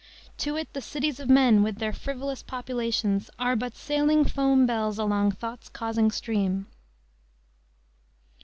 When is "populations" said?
2.41-3.29